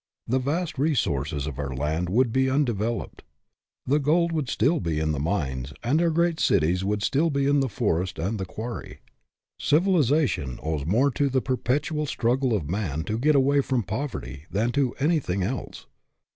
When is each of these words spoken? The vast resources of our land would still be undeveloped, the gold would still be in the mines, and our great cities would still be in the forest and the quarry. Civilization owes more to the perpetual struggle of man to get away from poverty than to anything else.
The 0.25 0.39
vast 0.39 0.79
resources 0.79 1.45
of 1.45 1.59
our 1.59 1.75
land 1.75 2.09
would 2.09 2.29
still 2.31 2.45
be 2.45 2.49
undeveloped, 2.49 3.23
the 3.85 3.99
gold 3.99 4.31
would 4.31 4.49
still 4.49 4.79
be 4.79 4.99
in 4.99 5.11
the 5.11 5.19
mines, 5.19 5.73
and 5.83 6.01
our 6.01 6.09
great 6.09 6.39
cities 6.39 6.83
would 6.83 7.03
still 7.03 7.29
be 7.29 7.45
in 7.45 7.59
the 7.59 7.69
forest 7.69 8.17
and 8.17 8.39
the 8.39 8.45
quarry. 8.45 9.01
Civilization 9.59 10.57
owes 10.63 10.87
more 10.87 11.11
to 11.11 11.29
the 11.29 11.39
perpetual 11.39 12.07
struggle 12.07 12.55
of 12.55 12.67
man 12.67 13.03
to 13.03 13.19
get 13.19 13.35
away 13.35 13.61
from 13.61 13.83
poverty 13.83 14.45
than 14.49 14.71
to 14.71 14.95
anything 14.95 15.43
else. 15.43 15.85